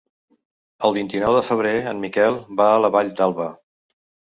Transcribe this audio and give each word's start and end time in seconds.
El 0.89 0.95
vint-i-nou 0.95 1.35
de 1.41 1.43
febrer 1.51 1.75
en 1.93 2.03
Miquel 2.07 2.41
va 2.63 2.73
a 2.79 2.83
la 2.87 2.93
Vall 2.99 3.15
d'Alba. 3.23 3.49